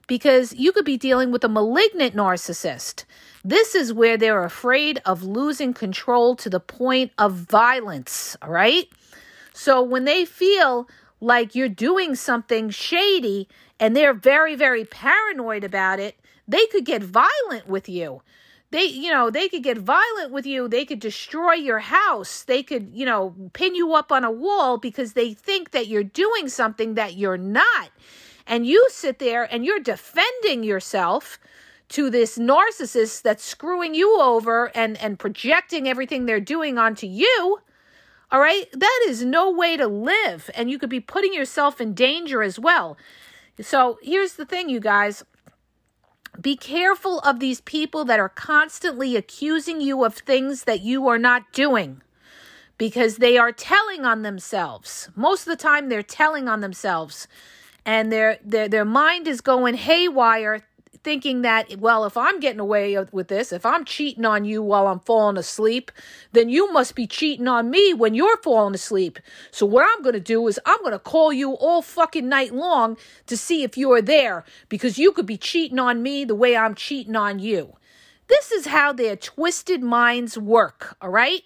because 0.06 0.52
you 0.52 0.72
could 0.72 0.84
be 0.84 0.96
dealing 0.96 1.30
with 1.30 1.44
a 1.44 1.48
malignant 1.48 2.14
narcissist. 2.14 3.04
This 3.44 3.74
is 3.74 3.92
where 3.92 4.16
they're 4.16 4.44
afraid 4.44 5.00
of 5.04 5.22
losing 5.22 5.72
control 5.72 6.36
to 6.36 6.50
the 6.50 6.60
point 6.60 7.12
of 7.18 7.32
violence, 7.34 8.36
all 8.42 8.50
right? 8.50 8.88
So 9.52 9.82
when 9.82 10.04
they 10.04 10.24
feel 10.24 10.88
like 11.20 11.54
you're 11.54 11.68
doing 11.68 12.14
something 12.14 12.70
shady 12.70 13.48
and 13.80 13.96
they're 13.96 14.14
very, 14.14 14.54
very 14.54 14.84
paranoid 14.84 15.64
about 15.64 15.98
it, 15.98 16.18
they 16.46 16.66
could 16.66 16.84
get 16.84 17.02
violent 17.02 17.66
with 17.66 17.88
you 17.88 18.22
they 18.70 18.84
you 18.84 19.10
know 19.10 19.30
they 19.30 19.48
could 19.48 19.62
get 19.62 19.78
violent 19.78 20.32
with 20.32 20.46
you. 20.46 20.68
They 20.68 20.84
could 20.84 21.00
destroy 21.00 21.54
your 21.54 21.78
house. 21.78 22.42
They 22.42 22.62
could 22.62 22.90
you 22.92 23.06
know 23.06 23.34
pin 23.52 23.74
you 23.74 23.94
up 23.94 24.10
on 24.10 24.24
a 24.24 24.30
wall 24.30 24.78
because 24.78 25.12
they 25.12 25.34
think 25.34 25.70
that 25.70 25.86
you're 25.86 26.04
doing 26.04 26.48
something 26.48 26.94
that 26.94 27.16
you're 27.16 27.38
not. 27.38 27.90
And 28.46 28.66
you 28.66 28.86
sit 28.90 29.18
there 29.18 29.52
and 29.52 29.64
you're 29.64 29.80
defending 29.80 30.62
yourself 30.62 31.38
to 31.88 32.10
this 32.10 32.38
narcissist 32.38 33.22
that's 33.22 33.44
screwing 33.44 33.94
you 33.94 34.20
over 34.20 34.76
and 34.76 34.96
and 34.98 35.18
projecting 35.18 35.88
everything 35.88 36.26
they're 36.26 36.40
doing 36.40 36.78
onto 36.78 37.06
you. 37.06 37.60
All 38.32 38.40
right? 38.40 38.66
That 38.72 39.04
is 39.06 39.24
no 39.24 39.50
way 39.50 39.76
to 39.76 39.86
live. 39.86 40.50
And 40.54 40.68
you 40.68 40.78
could 40.78 40.90
be 40.90 41.00
putting 41.00 41.32
yourself 41.32 41.80
in 41.80 41.94
danger 41.94 42.42
as 42.42 42.58
well. 42.58 42.96
So 43.60 43.98
here's 44.02 44.34
the 44.34 44.44
thing 44.44 44.68
you 44.68 44.80
guys 44.80 45.24
be 46.40 46.56
careful 46.56 47.20
of 47.20 47.40
these 47.40 47.60
people 47.60 48.04
that 48.04 48.20
are 48.20 48.28
constantly 48.28 49.16
accusing 49.16 49.80
you 49.80 50.04
of 50.04 50.14
things 50.14 50.64
that 50.64 50.80
you 50.80 51.08
are 51.08 51.18
not 51.18 51.52
doing 51.52 52.02
because 52.78 53.16
they 53.16 53.38
are 53.38 53.52
telling 53.52 54.04
on 54.04 54.22
themselves. 54.22 55.08
Most 55.14 55.42
of 55.42 55.46
the 55.46 55.62
time 55.62 55.88
they're 55.88 56.02
telling 56.02 56.48
on 56.48 56.60
themselves 56.60 57.26
and 57.84 58.12
their 58.12 58.38
their 58.44 58.68
their 58.68 58.84
mind 58.84 59.28
is 59.28 59.40
going 59.40 59.74
haywire 59.76 60.65
thinking 61.06 61.42
that, 61.42 61.78
well, 61.78 62.04
if 62.04 62.16
I'm 62.16 62.40
getting 62.40 62.58
away 62.58 62.98
with 63.12 63.28
this, 63.28 63.52
if 63.52 63.64
I'm 63.64 63.84
cheating 63.84 64.24
on 64.24 64.44
you 64.44 64.60
while 64.60 64.88
I'm 64.88 64.98
falling 64.98 65.36
asleep, 65.36 65.92
then 66.32 66.48
you 66.48 66.72
must 66.72 66.96
be 66.96 67.06
cheating 67.06 67.46
on 67.46 67.70
me 67.70 67.94
when 67.94 68.12
you're 68.12 68.38
falling 68.38 68.74
asleep. 68.74 69.20
So 69.52 69.64
what 69.66 69.86
I'm 69.88 70.02
going 70.02 70.14
to 70.14 70.20
do 70.20 70.48
is 70.48 70.58
I'm 70.66 70.80
going 70.80 70.90
to 70.90 70.98
call 70.98 71.32
you 71.32 71.52
all 71.52 71.80
fucking 71.80 72.28
night 72.28 72.52
long 72.52 72.96
to 73.28 73.36
see 73.36 73.62
if 73.62 73.78
you're 73.78 74.02
there 74.02 74.44
because 74.68 74.98
you 74.98 75.12
could 75.12 75.26
be 75.26 75.36
cheating 75.36 75.78
on 75.78 76.02
me 76.02 76.24
the 76.24 76.34
way 76.34 76.56
I'm 76.56 76.74
cheating 76.74 77.14
on 77.14 77.38
you. 77.38 77.76
This 78.26 78.50
is 78.50 78.66
how 78.66 78.92
their 78.92 79.14
twisted 79.14 79.84
minds 79.84 80.36
work, 80.36 80.96
all 81.00 81.10
right? 81.10 81.42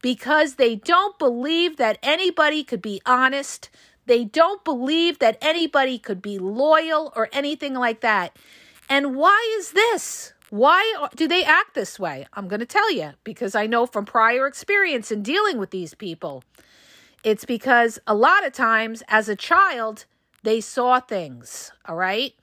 Because 0.00 0.54
they 0.54 0.74
don't 0.74 1.18
believe 1.18 1.76
that 1.76 1.98
anybody 2.02 2.64
could 2.64 2.80
be 2.80 3.02
honest. 3.04 3.68
They 4.06 4.24
don't 4.24 4.64
believe 4.64 5.18
that 5.18 5.36
anybody 5.42 5.98
could 5.98 6.22
be 6.22 6.38
loyal 6.38 7.12
or 7.14 7.28
anything 7.30 7.74
like 7.74 8.00
that. 8.00 8.34
And 8.92 9.16
why 9.16 9.56
is 9.58 9.72
this? 9.72 10.34
Why 10.50 11.06
do 11.16 11.26
they 11.26 11.44
act 11.44 11.72
this 11.72 11.98
way? 11.98 12.26
I'm 12.34 12.46
going 12.46 12.60
to 12.60 12.66
tell 12.66 12.92
you 12.92 13.12
because 13.24 13.54
I 13.54 13.66
know 13.66 13.86
from 13.86 14.04
prior 14.04 14.46
experience 14.46 15.10
in 15.10 15.22
dealing 15.22 15.56
with 15.56 15.70
these 15.70 15.94
people. 15.94 16.44
It's 17.24 17.46
because 17.46 17.98
a 18.06 18.14
lot 18.14 18.46
of 18.46 18.52
times 18.52 19.02
as 19.08 19.30
a 19.30 19.34
child, 19.34 20.04
they 20.42 20.60
saw 20.60 21.00
things, 21.00 21.72
all 21.86 21.96
right? 21.96 22.34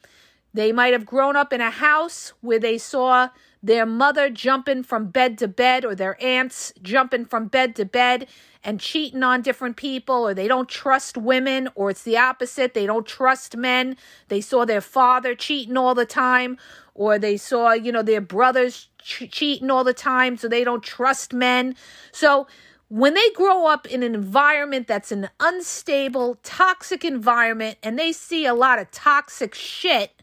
They 0.52 0.72
might 0.72 0.94
have 0.94 1.06
grown 1.06 1.36
up 1.36 1.54
in 1.54 1.62
a 1.62 1.70
house 1.70 2.34
where 2.42 2.58
they 2.58 2.80
saw 2.80 3.30
their 3.62 3.86
mother 3.86 4.32
jumping 4.32 4.82
from 4.82 5.12
bed 5.12 5.38
to 5.38 5.48
bed 5.48 5.86
or 5.86 5.94
their 5.94 6.18
aunts 6.20 6.74
jumping 6.82 7.26
from 7.26 7.46
bed 7.46 7.76
to 7.76 7.86
bed 7.86 8.26
and 8.64 8.80
cheating 8.80 9.24
on 9.24 9.42
different 9.42 9.78
people 9.78 10.28
or 10.28 10.34
they 10.34 10.48
don't 10.48 10.70
trust 10.70 11.18
women 11.18 11.70
or 11.76 11.90
it's 11.90 12.04
the 12.04 12.18
opposite 12.18 12.74
they 12.74 12.86
don't 12.86 13.06
trust 13.08 13.56
men 13.56 13.96
they 14.28 14.42
saw 14.42 14.66
their 14.66 14.82
father 14.82 15.36
cheating 15.36 15.78
all 15.78 15.96
the 15.96 16.06
time 16.06 16.58
or 16.94 17.18
they 17.18 17.38
saw 17.38 17.72
you 17.72 17.92
know 17.92 18.02
their 18.02 18.22
brothers 18.22 18.90
ch- 19.02 19.30
cheating 19.32 19.72
all 19.72 19.84
the 19.84 19.94
time 19.94 20.38
so 20.38 20.48
they 20.48 20.64
don't 20.64 20.84
trust 20.84 21.34
men 21.34 21.76
so 22.12 22.48
when 22.90 23.14
they 23.14 23.30
grow 23.32 23.68
up 23.68 23.86
in 23.86 24.02
an 24.02 24.16
environment 24.16 24.88
that's 24.88 25.12
an 25.12 25.30
unstable 25.40 26.38
toxic 26.44 27.06
environment 27.06 27.78
and 27.84 27.98
they 27.98 28.12
see 28.12 28.46
a 28.46 28.54
lot 28.54 28.80
of 28.80 28.90
toxic 28.92 29.54
shit 29.54 30.20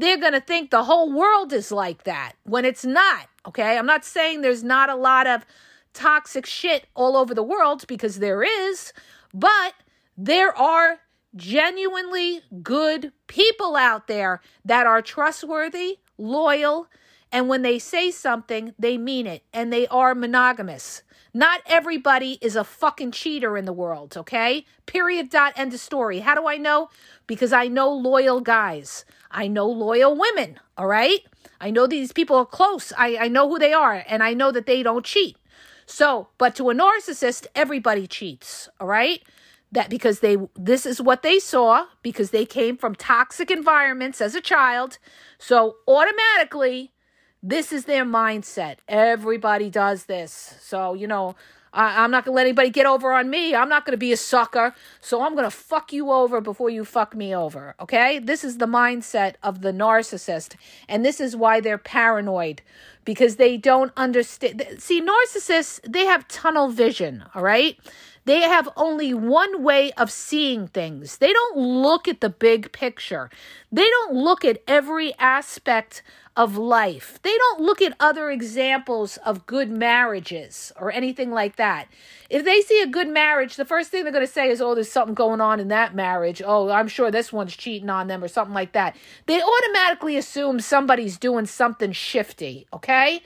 they're 0.00 0.18
going 0.18 0.32
to 0.32 0.40
think 0.40 0.70
the 0.70 0.84
whole 0.84 1.12
world 1.12 1.52
is 1.52 1.70
like 1.70 2.04
that 2.04 2.32
when 2.44 2.64
it's 2.64 2.84
not. 2.84 3.28
Okay. 3.46 3.76
I'm 3.76 3.86
not 3.86 4.04
saying 4.04 4.40
there's 4.40 4.64
not 4.64 4.88
a 4.88 4.96
lot 4.96 5.26
of 5.26 5.44
toxic 5.92 6.46
shit 6.46 6.86
all 6.94 7.16
over 7.16 7.34
the 7.34 7.42
world 7.42 7.86
because 7.86 8.18
there 8.18 8.42
is, 8.42 8.92
but 9.32 9.74
there 10.16 10.56
are 10.56 11.00
genuinely 11.34 12.42
good 12.62 13.12
people 13.26 13.76
out 13.76 14.06
there 14.06 14.40
that 14.64 14.86
are 14.86 15.02
trustworthy, 15.02 15.98
loyal, 16.18 16.88
and 17.32 17.48
when 17.48 17.62
they 17.62 17.78
say 17.78 18.10
something, 18.10 18.74
they 18.78 18.98
mean 18.98 19.26
it 19.26 19.44
and 19.52 19.72
they 19.72 19.86
are 19.88 20.14
monogamous. 20.14 21.02
Not 21.32 21.60
everybody 21.66 22.38
is 22.40 22.56
a 22.56 22.64
fucking 22.64 23.12
cheater 23.12 23.56
in 23.56 23.64
the 23.64 23.72
world, 23.72 24.16
okay? 24.16 24.64
Period, 24.86 25.30
dot, 25.30 25.52
end 25.56 25.72
of 25.72 25.78
story. 25.78 26.20
How 26.20 26.34
do 26.34 26.48
I 26.48 26.56
know? 26.56 26.90
Because 27.28 27.52
I 27.52 27.68
know 27.68 27.92
loyal 27.92 28.40
guys. 28.40 29.04
I 29.30 29.46
know 29.46 29.68
loyal 29.68 30.18
women, 30.18 30.58
all 30.76 30.88
right? 30.88 31.20
I 31.60 31.70
know 31.70 31.86
these 31.86 32.12
people 32.12 32.34
are 32.34 32.46
close. 32.46 32.92
I, 32.98 33.16
I 33.16 33.28
know 33.28 33.48
who 33.48 33.60
they 33.60 33.72
are, 33.72 34.02
and 34.08 34.24
I 34.24 34.34
know 34.34 34.50
that 34.50 34.66
they 34.66 34.82
don't 34.82 35.04
cheat. 35.04 35.36
So, 35.90 36.28
but 36.38 36.54
to 36.54 36.70
a 36.70 36.74
narcissist, 36.74 37.46
everybody 37.54 38.06
cheats, 38.06 38.68
all 38.80 38.86
right? 38.86 39.22
That 39.72 39.90
because 39.90 40.20
they 40.20 40.36
this 40.56 40.86
is 40.86 41.00
what 41.00 41.22
they 41.22 41.38
saw 41.38 41.86
because 42.02 42.30
they 42.30 42.44
came 42.44 42.76
from 42.76 42.94
toxic 42.94 43.50
environments 43.50 44.20
as 44.20 44.34
a 44.34 44.40
child. 44.40 44.98
So 45.38 45.76
automatically 45.86 46.92
this 47.42 47.72
is 47.72 47.86
their 47.86 48.04
mindset. 48.04 48.76
Everybody 48.88 49.70
does 49.70 50.04
this. 50.04 50.56
So, 50.60 50.94
you 50.94 51.06
know, 51.06 51.36
I, 51.72 52.04
am 52.04 52.10
not 52.10 52.24
going 52.24 52.32
to 52.32 52.36
let 52.36 52.46
anybody 52.46 52.70
get 52.70 52.86
over 52.86 53.12
on 53.12 53.30
me. 53.30 53.54
I'm 53.54 53.68
not 53.68 53.84
going 53.84 53.92
to 53.92 53.98
be 53.98 54.12
a 54.12 54.16
sucker. 54.16 54.74
So 55.00 55.22
I'm 55.22 55.34
going 55.34 55.44
to 55.44 55.50
fuck 55.50 55.92
you 55.92 56.10
over 56.10 56.40
before 56.40 56.70
you 56.70 56.84
fuck 56.84 57.14
me 57.14 57.34
over. 57.34 57.74
Okay? 57.80 58.18
This 58.18 58.42
is 58.44 58.58
the 58.58 58.66
mindset 58.66 59.34
of 59.42 59.62
the 59.62 59.72
narcissist. 59.72 60.56
And 60.88 61.04
this 61.04 61.20
is 61.20 61.36
why 61.36 61.60
they're 61.60 61.78
paranoid 61.78 62.62
because 63.04 63.36
they 63.36 63.56
don't 63.56 63.92
understand. 63.96 64.64
See, 64.78 65.00
narcissists, 65.00 65.80
they 65.88 66.06
have 66.06 66.26
tunnel 66.28 66.68
vision. 66.68 67.24
All 67.34 67.42
right? 67.42 67.78
They 68.24 68.40
have 68.40 68.68
only 68.76 69.14
one 69.14 69.62
way 69.62 69.92
of 69.92 70.10
seeing 70.10 70.68
things. 70.68 71.18
They 71.18 71.32
don't 71.32 71.56
look 71.56 72.06
at 72.06 72.20
the 72.20 72.30
big 72.30 72.72
picture. 72.72 73.30
They 73.72 73.88
don't 73.88 74.14
look 74.14 74.44
at 74.44 74.62
every 74.68 75.14
aspect 75.18 76.02
of 76.36 76.56
life. 76.56 77.18
They 77.22 77.36
don't 77.36 77.60
look 77.60 77.82
at 77.82 77.96
other 77.98 78.30
examples 78.30 79.16
of 79.18 79.46
good 79.46 79.70
marriages 79.70 80.72
or 80.78 80.92
anything 80.92 81.32
like 81.32 81.56
that. 81.56 81.88
If 82.28 82.44
they 82.44 82.60
see 82.60 82.80
a 82.80 82.86
good 82.86 83.08
marriage, 83.08 83.56
the 83.56 83.64
first 83.64 83.90
thing 83.90 84.04
they're 84.04 84.12
going 84.12 84.26
to 84.26 84.32
say 84.32 84.48
is, 84.48 84.60
oh, 84.60 84.74
there's 84.74 84.90
something 84.90 85.14
going 85.14 85.40
on 85.40 85.58
in 85.58 85.68
that 85.68 85.94
marriage. 85.94 86.40
Oh, 86.44 86.70
I'm 86.70 86.88
sure 86.88 87.10
this 87.10 87.32
one's 87.32 87.56
cheating 87.56 87.90
on 87.90 88.06
them 88.06 88.22
or 88.22 88.28
something 88.28 88.54
like 88.54 88.72
that. 88.72 88.96
They 89.26 89.42
automatically 89.42 90.16
assume 90.16 90.60
somebody's 90.60 91.18
doing 91.18 91.46
something 91.46 91.92
shifty, 91.92 92.66
okay? 92.72 93.22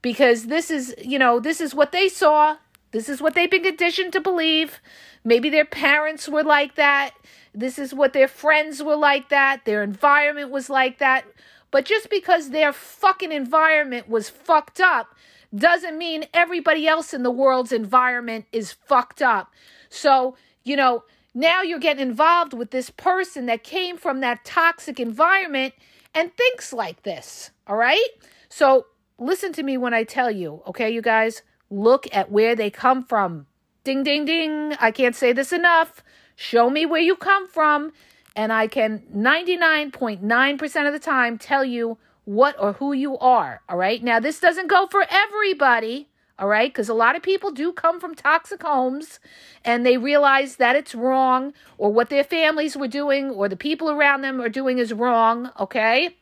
Because 0.00 0.46
this 0.46 0.70
is, 0.70 0.94
you 1.04 1.18
know, 1.18 1.40
this 1.40 1.60
is 1.60 1.74
what 1.74 1.92
they 1.92 2.08
saw. 2.08 2.56
This 2.90 3.08
is 3.08 3.20
what 3.20 3.34
they've 3.34 3.50
been 3.50 3.62
conditioned 3.64 4.12
to 4.14 4.20
believe. 4.20 4.80
Maybe 5.24 5.50
their 5.50 5.64
parents 5.64 6.28
were 6.28 6.42
like 6.42 6.74
that. 6.76 7.14
This 7.54 7.78
is 7.78 7.92
what 7.92 8.12
their 8.12 8.28
friends 8.28 8.82
were 8.82 8.96
like 8.96 9.28
that. 9.28 9.64
Their 9.64 9.82
environment 9.82 10.50
was 10.50 10.70
like 10.70 10.98
that. 10.98 11.24
But 11.70 11.84
just 11.84 12.08
because 12.08 12.50
their 12.50 12.72
fucking 12.72 13.32
environment 13.32 14.08
was 14.08 14.30
fucked 14.30 14.80
up 14.80 15.14
doesn't 15.54 15.98
mean 15.98 16.26
everybody 16.32 16.86
else 16.86 17.12
in 17.12 17.22
the 17.22 17.30
world's 17.30 17.72
environment 17.72 18.46
is 18.52 18.72
fucked 18.72 19.22
up. 19.22 19.52
So, 19.90 20.36
you 20.64 20.76
know, 20.76 21.04
now 21.34 21.62
you're 21.62 21.78
getting 21.78 22.06
involved 22.06 22.52
with 22.52 22.70
this 22.70 22.90
person 22.90 23.46
that 23.46 23.62
came 23.64 23.96
from 23.96 24.20
that 24.20 24.44
toxic 24.44 24.98
environment 24.98 25.74
and 26.14 26.34
thinks 26.36 26.72
like 26.72 27.02
this. 27.02 27.50
All 27.66 27.76
right? 27.76 28.08
So, 28.48 28.86
listen 29.18 29.52
to 29.54 29.62
me 29.62 29.76
when 29.76 29.94
I 29.94 30.04
tell 30.04 30.30
you, 30.30 30.62
okay, 30.66 30.90
you 30.90 31.02
guys? 31.02 31.42
Look 31.70 32.06
at 32.12 32.30
where 32.30 32.54
they 32.54 32.70
come 32.70 33.04
from. 33.04 33.46
Ding, 33.84 34.02
ding, 34.02 34.24
ding. 34.24 34.74
I 34.80 34.90
can't 34.90 35.16
say 35.16 35.32
this 35.32 35.52
enough. 35.52 36.02
Show 36.36 36.70
me 36.70 36.86
where 36.86 37.00
you 37.00 37.16
come 37.16 37.48
from 37.48 37.92
and 38.36 38.52
I 38.52 38.68
can 38.68 39.02
99.9% 39.14 40.86
of 40.86 40.92
the 40.92 40.98
time 40.98 41.38
tell 41.38 41.64
you 41.64 41.98
what 42.24 42.54
or 42.60 42.74
who 42.74 42.92
you 42.92 43.18
are. 43.18 43.62
All 43.68 43.76
right. 43.76 44.02
Now, 44.02 44.20
this 44.20 44.38
doesn't 44.38 44.68
go 44.68 44.86
for 44.86 45.04
everybody. 45.10 46.08
All 46.38 46.46
right. 46.46 46.70
Because 46.70 46.88
a 46.88 46.94
lot 46.94 47.16
of 47.16 47.22
people 47.22 47.50
do 47.50 47.72
come 47.72 47.98
from 47.98 48.14
toxic 48.14 48.62
homes 48.62 49.18
and 49.64 49.84
they 49.84 49.96
realize 49.96 50.56
that 50.56 50.76
it's 50.76 50.94
wrong 50.94 51.52
or 51.78 51.92
what 51.92 52.10
their 52.10 52.22
families 52.22 52.76
were 52.76 52.86
doing 52.86 53.30
or 53.30 53.48
the 53.48 53.56
people 53.56 53.90
around 53.90 54.20
them 54.20 54.40
are 54.40 54.48
doing 54.48 54.78
is 54.78 54.92
wrong. 54.92 55.50
Okay. 55.58 56.16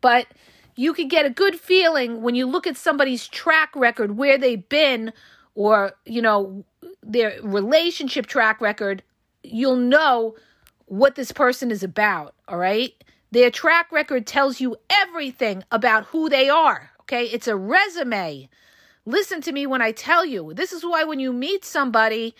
But 0.00 0.26
you 0.78 0.94
can 0.94 1.08
get 1.08 1.26
a 1.26 1.30
good 1.30 1.58
feeling 1.58 2.22
when 2.22 2.36
you 2.36 2.46
look 2.46 2.64
at 2.64 2.76
somebody's 2.76 3.26
track 3.26 3.74
record, 3.74 4.16
where 4.16 4.38
they've 4.38 4.68
been, 4.68 5.12
or, 5.56 5.94
you 6.06 6.22
know, 6.22 6.64
their 7.02 7.36
relationship 7.42 8.26
track 8.26 8.60
record. 8.60 9.02
You'll 9.42 9.74
know 9.74 10.36
what 10.86 11.16
this 11.16 11.32
person 11.32 11.72
is 11.72 11.82
about, 11.82 12.36
all 12.46 12.58
right? 12.58 12.92
Their 13.32 13.50
track 13.50 13.90
record 13.90 14.24
tells 14.24 14.60
you 14.60 14.76
everything 14.88 15.64
about 15.72 16.04
who 16.04 16.28
they 16.28 16.48
are, 16.48 16.92
okay? 17.00 17.24
It's 17.24 17.48
a 17.48 17.56
resume. 17.56 18.48
Listen 19.04 19.40
to 19.40 19.50
me 19.50 19.66
when 19.66 19.82
I 19.82 19.90
tell 19.90 20.24
you. 20.24 20.54
This 20.54 20.72
is 20.72 20.84
why 20.84 21.02
when 21.02 21.18
you 21.18 21.32
meet 21.32 21.64
somebody, 21.64 22.36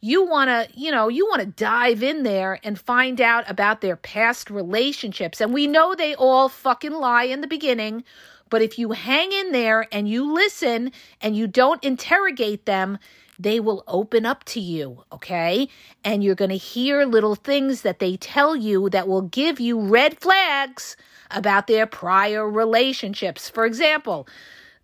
you 0.00 0.24
want 0.24 0.48
to, 0.48 0.68
you 0.78 0.90
know, 0.90 1.08
you 1.08 1.26
want 1.26 1.40
to 1.40 1.46
dive 1.46 2.02
in 2.02 2.22
there 2.22 2.58
and 2.64 2.78
find 2.78 3.20
out 3.20 3.48
about 3.48 3.80
their 3.80 3.96
past 3.96 4.50
relationships. 4.50 5.40
And 5.40 5.52
we 5.52 5.66
know 5.66 5.94
they 5.94 6.14
all 6.14 6.48
fucking 6.48 6.92
lie 6.92 7.24
in 7.24 7.42
the 7.42 7.46
beginning, 7.46 8.04
but 8.48 8.62
if 8.62 8.78
you 8.78 8.92
hang 8.92 9.30
in 9.32 9.52
there 9.52 9.86
and 9.92 10.08
you 10.08 10.32
listen 10.32 10.92
and 11.20 11.36
you 11.36 11.46
don't 11.46 11.84
interrogate 11.84 12.66
them, 12.66 12.98
they 13.38 13.60
will 13.60 13.84
open 13.88 14.26
up 14.26 14.44
to 14.44 14.60
you, 14.60 15.02
okay? 15.12 15.68
And 16.04 16.22
you're 16.22 16.34
going 16.34 16.50
to 16.50 16.56
hear 16.56 17.06
little 17.06 17.34
things 17.34 17.82
that 17.82 17.98
they 17.98 18.16
tell 18.16 18.54
you 18.54 18.90
that 18.90 19.08
will 19.08 19.22
give 19.22 19.60
you 19.60 19.80
red 19.80 20.20
flags 20.20 20.96
about 21.30 21.66
their 21.66 21.86
prior 21.86 22.48
relationships. 22.48 23.48
For 23.48 23.64
example, 23.64 24.26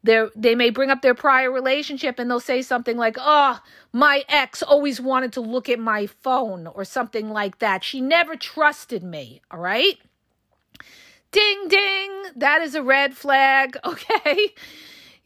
they 0.06 0.26
they 0.34 0.54
may 0.54 0.70
bring 0.70 0.90
up 0.90 1.02
their 1.02 1.14
prior 1.14 1.50
relationship 1.50 2.18
and 2.18 2.30
they'll 2.30 2.40
say 2.40 2.62
something 2.62 2.96
like, 2.96 3.16
"Oh, 3.18 3.60
my 3.92 4.24
ex 4.28 4.62
always 4.62 5.00
wanted 5.00 5.32
to 5.34 5.40
look 5.40 5.68
at 5.68 5.78
my 5.78 6.06
phone" 6.06 6.66
or 6.66 6.84
something 6.84 7.30
like 7.30 7.58
that. 7.58 7.84
She 7.84 8.00
never 8.00 8.36
trusted 8.36 9.02
me, 9.02 9.42
all 9.50 9.60
right? 9.60 9.98
Ding 11.32 11.68
ding, 11.68 12.24
that 12.36 12.62
is 12.62 12.74
a 12.74 12.82
red 12.82 13.16
flag, 13.16 13.76
okay? 13.84 14.54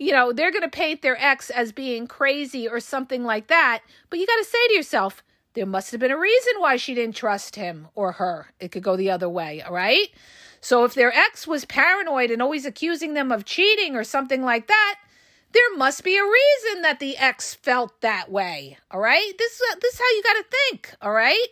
you 0.01 0.13
know, 0.13 0.33
they're 0.33 0.51
going 0.51 0.63
to 0.63 0.69
paint 0.69 1.03
their 1.03 1.23
ex 1.23 1.51
as 1.51 1.73
being 1.73 2.07
crazy 2.07 2.67
or 2.67 2.81
something 2.81 3.23
like 3.23 3.49
that. 3.49 3.83
But 4.09 4.19
you 4.19 4.27
got 4.27 4.39
to 4.39 4.45
say 4.45 4.69
to 4.69 4.75
yourself, 4.75 5.23
there 5.55 5.67
must 5.67 5.91
have 5.91 6.01
been 6.01 6.11
a 6.11 6.19
reason 6.19 6.55
why 6.59 6.77
she 6.77 6.95
didn't 6.95 7.17
trust 7.17 7.57
him 7.57 7.89
or 7.95 8.13
her. 8.13 8.47
It 8.59 8.73
could 8.73 8.83
go 8.83 8.97
the 8.97 9.11
other 9.11 9.29
way, 9.29 9.61
all 9.61 9.75
right? 9.75 10.09
So 10.61 10.85
if 10.85 10.95
their 10.95 11.13
ex 11.15 11.47
was 11.47 11.65
paranoid 11.65 12.31
and 12.31 12.43
always 12.43 12.67
accusing 12.67 13.15
them 13.15 13.33
of 13.33 13.45
cheating 13.45 13.97
or 13.97 14.05
something 14.05 14.43
like 14.43 14.67
that, 14.67 14.97
there 15.53 15.77
must 15.77 16.05
be 16.05 16.17
a 16.17 16.23
reason 16.23 16.83
that 16.83 17.01
the 17.01 17.17
ex 17.17 17.55
felt 17.55 18.01
that 18.03 18.31
way, 18.31 18.79
all 18.91 19.01
right? 19.01 19.33
This, 19.39 19.61
this 19.81 19.95
is 19.95 19.99
how 19.99 20.11
you 20.11 20.23
got 20.23 20.35
to 20.35 20.45
think, 20.51 20.95
all 21.03 21.13
right? 21.13 21.49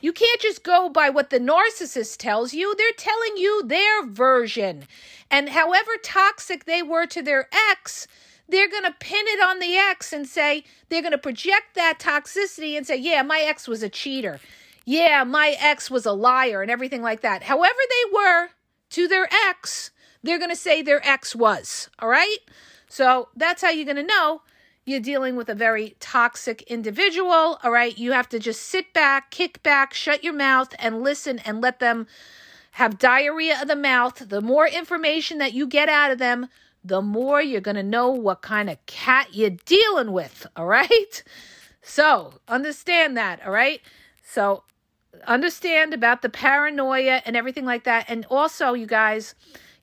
You 0.00 0.12
can't 0.12 0.40
just 0.40 0.62
go 0.62 0.88
by 0.88 1.10
what 1.10 1.30
the 1.30 1.40
narcissist 1.40 2.18
tells 2.18 2.52
you. 2.52 2.74
They're 2.76 2.92
telling 2.96 3.36
you 3.36 3.62
their 3.64 4.06
version. 4.06 4.86
And 5.30 5.48
however 5.48 5.92
toxic 6.02 6.64
they 6.64 6.82
were 6.82 7.06
to 7.06 7.22
their 7.22 7.48
ex, 7.70 8.06
they're 8.48 8.68
going 8.68 8.84
to 8.84 8.94
pin 8.98 9.24
it 9.26 9.42
on 9.42 9.58
the 9.58 9.76
ex 9.76 10.12
and 10.12 10.28
say, 10.28 10.64
they're 10.88 11.02
going 11.02 11.12
to 11.12 11.18
project 11.18 11.74
that 11.74 11.98
toxicity 11.98 12.76
and 12.76 12.86
say, 12.86 12.96
yeah, 12.96 13.22
my 13.22 13.40
ex 13.40 13.66
was 13.66 13.82
a 13.82 13.88
cheater. 13.88 14.40
Yeah, 14.84 15.24
my 15.24 15.56
ex 15.58 15.90
was 15.90 16.06
a 16.06 16.12
liar 16.12 16.62
and 16.62 16.70
everything 16.70 17.02
like 17.02 17.22
that. 17.22 17.44
However 17.44 17.74
they 17.88 18.12
were 18.12 18.48
to 18.90 19.08
their 19.08 19.28
ex, 19.48 19.90
they're 20.22 20.38
going 20.38 20.50
to 20.50 20.56
say 20.56 20.82
their 20.82 21.06
ex 21.06 21.34
was. 21.34 21.88
All 21.98 22.08
right? 22.08 22.38
So 22.88 23.28
that's 23.34 23.62
how 23.62 23.70
you're 23.70 23.84
going 23.84 23.96
to 23.96 24.02
know 24.02 24.42
you're 24.84 25.00
dealing 25.00 25.36
with 25.36 25.48
a 25.48 25.54
very 25.54 25.96
toxic 26.00 26.62
individual. 26.62 27.58
All 27.62 27.70
right? 27.70 27.96
You 27.96 28.12
have 28.12 28.28
to 28.30 28.38
just 28.38 28.62
sit 28.62 28.92
back, 28.92 29.30
kick 29.30 29.62
back, 29.62 29.94
shut 29.94 30.22
your 30.22 30.34
mouth, 30.34 30.74
and 30.78 31.02
listen 31.02 31.38
and 31.40 31.60
let 31.60 31.80
them 31.80 32.06
have 32.72 32.98
diarrhea 32.98 33.60
of 33.60 33.68
the 33.68 33.76
mouth. 33.76 34.28
The 34.28 34.40
more 34.40 34.66
information 34.66 35.38
that 35.38 35.54
you 35.54 35.66
get 35.66 35.88
out 35.88 36.10
of 36.10 36.18
them, 36.18 36.48
the 36.84 37.00
more 37.00 37.40
you're 37.40 37.62
going 37.62 37.76
to 37.76 37.82
know 37.82 38.10
what 38.10 38.42
kind 38.42 38.68
of 38.68 38.84
cat 38.84 39.28
you're 39.32 39.50
dealing 39.50 40.12
with. 40.12 40.46
All 40.56 40.66
right? 40.66 41.22
So 41.80 42.34
understand 42.48 43.16
that. 43.16 43.44
All 43.44 43.52
right? 43.52 43.80
So 44.22 44.64
understand 45.26 45.94
about 45.94 46.22
the 46.22 46.28
paranoia 46.28 47.22
and 47.24 47.36
everything 47.36 47.64
like 47.64 47.84
that. 47.84 48.06
And 48.08 48.26
also, 48.30 48.74
you 48.74 48.86
guys, 48.86 49.34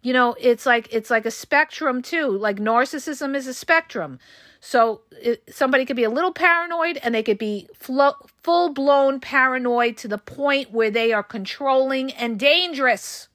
you 0.01 0.13
know, 0.13 0.35
it's 0.39 0.65
like 0.65 0.87
it's 0.91 1.09
like 1.09 1.25
a 1.25 1.31
spectrum 1.31 2.01
too. 2.01 2.29
Like 2.29 2.57
narcissism 2.57 3.35
is 3.35 3.47
a 3.47 3.53
spectrum. 3.53 4.19
So 4.59 5.01
it, 5.11 5.43
somebody 5.49 5.85
could 5.85 5.95
be 5.95 6.03
a 6.03 6.09
little 6.09 6.31
paranoid 6.31 6.97
and 6.97 7.15
they 7.15 7.23
could 7.23 7.39
be 7.39 7.67
flo- 7.73 8.15
full 8.43 8.69
blown 8.69 9.19
paranoid 9.19 9.97
to 9.97 10.07
the 10.07 10.19
point 10.19 10.71
where 10.71 10.91
they 10.91 11.11
are 11.11 11.23
controlling 11.23 12.11
and 12.13 12.39
dangerous. 12.39 13.27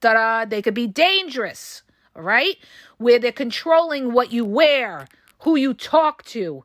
Da 0.00 0.14
da, 0.14 0.44
they 0.44 0.60
could 0.60 0.74
be 0.74 0.88
dangerous, 0.88 1.82
all 2.14 2.22
right? 2.22 2.56
Where 2.98 3.18
they're 3.18 3.32
controlling 3.32 4.12
what 4.12 4.32
you 4.32 4.44
wear, 4.44 5.06
who 5.40 5.56
you 5.56 5.72
talk 5.72 6.24
to, 6.26 6.64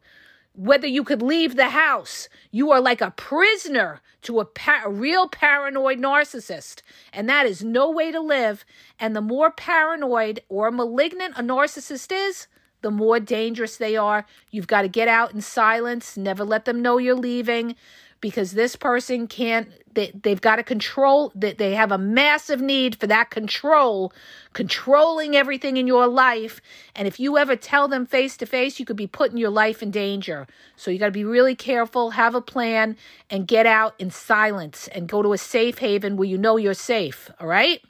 whether 0.53 0.87
you 0.87 1.03
could 1.03 1.21
leave 1.21 1.55
the 1.55 1.69
house. 1.69 2.27
You 2.51 2.71
are 2.71 2.81
like 2.81 3.01
a 3.01 3.11
prisoner 3.11 4.01
to 4.23 4.39
a, 4.39 4.45
pa- 4.45 4.83
a, 4.85 4.89
real 4.89 5.27
paranoid 5.27 5.99
narcissist. 5.99 6.81
And 7.13 7.27
that 7.29 7.45
is 7.45 7.63
no 7.63 7.89
way 7.89 8.11
to 8.11 8.19
live. 8.19 8.65
And 8.99 9.15
the 9.15 9.21
more 9.21 9.51
paranoid 9.51 10.41
or 10.49 10.71
malignant 10.71 11.35
a 11.37 11.41
narcissist 11.41 12.11
is, 12.11 12.47
the 12.81 12.91
more 12.91 13.19
dangerous 13.19 13.77
they 13.77 13.95
are. 13.95 14.25
You've 14.49 14.67
got 14.67 14.81
to 14.81 14.87
get 14.87 15.07
out 15.07 15.33
in 15.33 15.41
silence, 15.41 16.17
never 16.17 16.43
let 16.43 16.65
them 16.65 16.81
know 16.81 16.97
you're 16.97 17.15
leaving 17.15 17.75
because 18.21 18.51
this 18.51 18.75
person 18.75 19.27
can't 19.27 19.67
they, 19.93 20.11
they've 20.23 20.39
got 20.39 20.55
to 20.55 20.63
control 20.63 21.33
that 21.35 21.57
they 21.57 21.75
have 21.75 21.91
a 21.91 21.97
massive 21.97 22.61
need 22.61 22.95
for 22.95 23.07
that 23.07 23.29
control 23.29 24.13
controlling 24.53 25.35
everything 25.35 25.75
in 25.75 25.85
your 25.85 26.07
life. 26.07 26.61
And 26.95 27.09
if 27.09 27.19
you 27.19 27.37
ever 27.37 27.57
tell 27.57 27.89
them 27.89 28.05
face 28.05 28.37
to 28.37 28.45
face 28.45 28.79
you 28.79 28.85
could 28.85 28.95
be 28.95 29.07
putting 29.07 29.37
your 29.37 29.49
life 29.49 29.83
in 29.83 29.91
danger. 29.91 30.47
So 30.77 30.91
you 30.91 30.99
got 30.99 31.07
to 31.07 31.11
be 31.11 31.25
really 31.25 31.55
careful 31.55 32.11
have 32.11 32.35
a 32.35 32.41
plan 32.41 32.95
and 33.29 33.47
get 33.47 33.65
out 33.65 33.95
in 33.99 34.11
silence 34.11 34.87
and 34.89 35.09
go 35.09 35.21
to 35.21 35.33
a 35.33 35.37
safe 35.37 35.79
haven 35.79 36.15
where 36.15 36.27
you 36.27 36.37
know 36.37 36.57
you're 36.57 36.73
safe 36.73 37.29
all 37.39 37.47
right? 37.47 37.81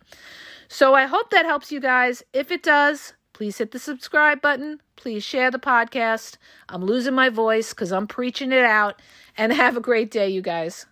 So 0.68 0.94
i 0.94 1.06
hope 1.06 1.30
that 1.32 1.46
helps 1.46 1.72
you 1.72 1.80
guys. 1.80 2.24
If 2.34 2.50
it 2.50 2.64
does 2.64 3.14
please 3.42 3.58
hit 3.58 3.72
the 3.72 3.80
subscribe 3.80 4.40
button. 4.40 4.80
Please 4.96 5.24
share 5.24 5.50
the 5.50 5.58
podcast. 5.58 6.38
I'm 6.70 6.86
losing 6.86 7.16
my 7.16 7.30
voice 7.30 7.72
because 7.72 7.92
i'm 7.92 8.06
preaching 8.06 8.52
it 8.52 8.64
out. 8.64 9.02
And 9.36 9.52
have 9.64 9.76
a 9.76 9.80
great 9.80 10.12
day, 10.12 10.30
you 10.30 10.44
guys. 10.44 10.86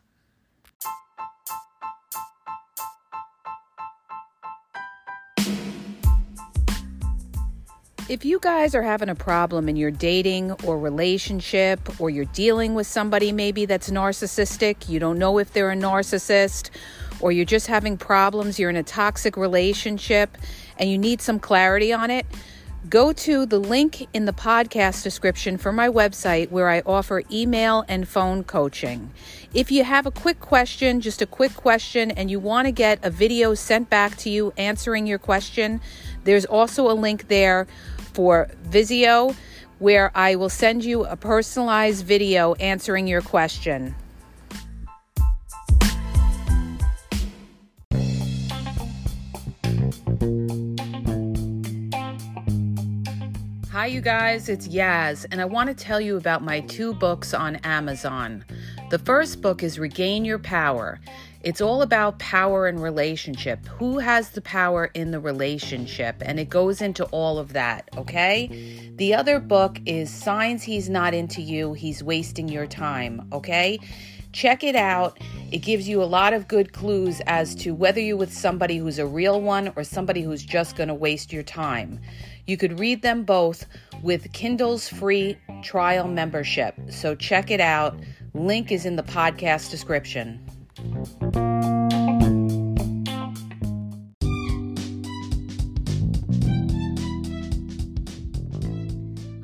If 8.10 8.26
you 8.26 8.40
guys 8.40 8.74
are 8.74 8.82
having 8.82 9.10
a 9.10 9.14
problem 9.14 9.70
in 9.70 9.76
your 9.76 9.92
dating 9.92 10.54
or 10.64 10.80
relationship, 10.80 12.02
or 12.02 12.10
you're 12.10 12.26
dealing 12.26 12.74
with 12.74 12.88
somebody 12.88 13.32
maybe 13.32 13.68
that's 13.68 13.92
narcissistic, 13.92 14.90
you 14.90 15.00
don't 15.00 15.20
know 15.20 15.38
if 15.38 15.54
they're 15.54 15.70
a 15.70 15.76
narcissist, 15.76 16.72
or 17.20 17.32
you're 17.32 17.46
just 17.46 17.68
having 17.68 17.98
problems, 17.98 18.58
you're 18.58 18.72
in 18.72 18.76
a 18.76 18.82
toxic 18.82 19.38
relationship, 19.38 20.38
and 20.80 20.90
you 20.90 20.98
need 20.98 21.22
some 21.22 21.40
clarity 21.40 21.94
on 21.94 22.10
it, 22.10 22.26
Go 22.88 23.12
to 23.12 23.46
the 23.46 23.60
link 23.60 24.08
in 24.14 24.24
the 24.24 24.32
podcast 24.32 25.04
description 25.04 25.58
for 25.58 25.74
my 25.74 25.90
website 25.90 26.50
where 26.50 26.70
I 26.70 26.80
offer 26.86 27.22
email 27.30 27.84
and 27.90 28.08
phone 28.08 28.44
coaching. 28.46 29.12
If 29.54 29.70
you 29.70 29.84
have 29.84 30.06
a 30.06 30.12
quick 30.12 30.40
question, 30.40 31.02
just 31.02 31.22
a 31.22 31.26
quick 31.26 31.54
question, 31.56 32.10
and 32.10 32.32
you 32.32 32.40
want 32.40 32.68
to 32.68 32.72
get 32.72 33.04
a 33.04 33.10
video 33.10 33.54
sent 33.54 33.90
back 33.90 34.16
to 34.20 34.30
you 34.30 34.54
answering 34.58 35.08
your 35.08 35.20
question, 35.20 35.82
there's 36.24 36.46
also 36.46 36.90
a 36.90 36.96
link 36.96 37.28
there 37.28 37.68
for 38.14 38.50
Wisio 38.70 39.36
where 39.80 40.10
I 40.16 40.36
will 40.36 40.50
send 40.50 40.84
you 40.86 41.04
a 41.04 41.18
personalized 41.18 42.06
video 42.06 42.54
answering 42.56 43.08
your 43.08 43.22
question. 43.22 43.94
Hi, 53.80 53.86
you 53.86 54.02
guys, 54.02 54.50
it's 54.50 54.68
Yaz, 54.68 55.26
and 55.32 55.40
I 55.40 55.46
want 55.46 55.70
to 55.70 55.74
tell 55.74 56.02
you 56.02 56.18
about 56.18 56.44
my 56.44 56.60
two 56.60 56.94
books 56.94 57.34
on 57.34 57.56
Amazon. 57.64 58.44
The 58.90 59.00
first 59.00 59.42
book 59.42 59.64
is 59.64 59.80
Regain 59.80 60.26
Your 60.26 60.38
Power. 60.38 61.00
It's 61.44 61.62
all 61.62 61.82
about 61.82 62.20
power 62.20 62.68
and 62.68 62.84
relationship. 62.84 63.66
Who 63.68 63.98
has 64.00 64.32
the 64.32 64.42
power 64.42 64.92
in 64.96 65.12
the 65.12 65.22
relationship? 65.22 66.18
And 66.26 66.42
it 66.42 66.50
goes 66.50 66.82
into 66.82 67.06
all 67.06 67.40
of 67.40 67.54
that, 67.54 67.90
okay? 67.96 68.92
The 68.98 69.14
other 69.14 69.40
book 69.40 69.80
is 69.86 70.10
Signs 70.14 70.62
He's 70.62 70.90
Not 70.90 71.14
Into 71.14 71.42
You, 71.42 71.72
He's 71.72 72.04
Wasting 72.04 72.50
Your 72.50 72.68
Time, 72.68 73.30
okay? 73.32 73.80
Check 74.34 74.66
it 74.66 74.76
out. 74.76 75.18
It 75.52 75.60
gives 75.60 75.88
you 75.88 76.04
a 76.04 76.06
lot 76.06 76.34
of 76.34 76.50
good 76.50 76.74
clues 76.74 77.22
as 77.28 77.56
to 77.56 77.74
whether 77.74 78.02
you're 78.02 78.18
with 78.18 78.34
somebody 78.34 78.78
who's 78.78 79.00
a 79.00 79.06
real 79.06 79.40
one 79.40 79.72
or 79.78 79.86
somebody 79.86 80.22
who's 80.22 80.44
just 80.44 80.76
going 80.76 80.90
to 80.90 80.94
waste 80.94 81.32
your 81.32 81.44
time. 81.44 82.00
You 82.50 82.58
could 82.58 82.80
read 82.80 83.04
them 83.04 83.26
both 83.26 83.68
with 84.02 84.34
Kindle's 84.34 84.90
free 84.90 85.38
trial 85.62 86.08
membership. 86.08 86.74
So 86.90 87.14
check 87.14 87.52
it 87.52 87.62
out. 87.62 88.00
Link 88.34 88.72
is 88.72 88.88
in 88.88 88.96
the 88.96 89.04
podcast 89.04 89.70
description. 89.70 90.44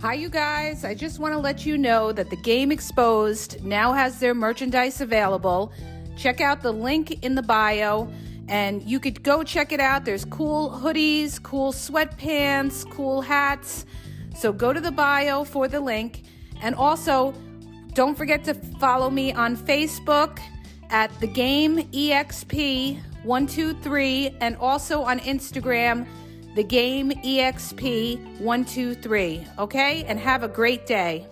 Hi, 0.01 0.15
you 0.15 0.29
guys. 0.29 0.83
I 0.83 0.95
just 0.95 1.19
want 1.19 1.35
to 1.35 1.39
let 1.39 1.63
you 1.63 1.77
know 1.77 2.11
that 2.11 2.31
the 2.31 2.37
Game 2.37 2.71
Exposed 2.71 3.63
now 3.63 3.93
has 3.93 4.19
their 4.19 4.33
merchandise 4.33 4.99
available. 4.99 5.71
Check 6.17 6.41
out 6.41 6.63
the 6.63 6.71
link 6.71 7.23
in 7.23 7.35
the 7.35 7.43
bio 7.43 8.11
and 8.47 8.83
you 8.83 8.99
could 8.99 9.23
go 9.23 9.41
check 9.43 9.71
it 9.71 9.79
out. 9.79 10.05
There's 10.05 10.25
cool 10.25 10.69
hoodies, 10.69 11.41
cool 11.41 11.73
sweatpants, 11.73 12.87
cool 12.91 13.21
hats. 13.21 13.87
So 14.35 14.53
go 14.53 14.73
to 14.73 14.79
the 14.79 14.91
bio 14.91 15.43
for 15.43 15.67
the 15.67 15.79
link. 15.79 16.21
And 16.61 16.75
also, 16.75 17.33
don't 17.93 18.15
forget 18.15 18.43
to 18.45 18.53
follow 18.53 19.09
me 19.09 19.33
on 19.33 19.57
Facebook 19.57 20.39
at 20.89 21.09
the 21.19 21.27
game 21.27 21.79
exp123 21.91 24.37
and 24.41 24.55
also 24.57 25.01
on 25.01 25.19
Instagram 25.19 26.05
the 26.55 26.63
game 26.63 27.11
exp123 27.11 29.57
okay 29.57 30.03
and 30.05 30.19
have 30.19 30.43
a 30.43 30.47
great 30.47 30.85
day 30.85 31.25